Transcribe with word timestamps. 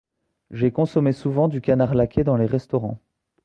J'ai 0.49 0.71
consommé 0.71 1.11
souvent 1.13 1.47
du 1.47 1.61
canard 1.61 1.93
laqué 1.93 2.23
dans 2.23 2.35
les 2.35 2.47
restaurants. 2.47 2.99